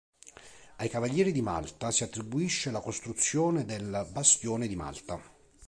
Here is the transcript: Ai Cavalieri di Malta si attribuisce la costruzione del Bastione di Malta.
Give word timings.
Ai 0.77 0.89
Cavalieri 0.89 1.31
di 1.31 1.43
Malta 1.43 1.91
si 1.91 2.01
attribuisce 2.03 2.71
la 2.71 2.79
costruzione 2.81 3.65
del 3.65 4.07
Bastione 4.11 4.65
di 4.67 4.75
Malta. 4.75 5.21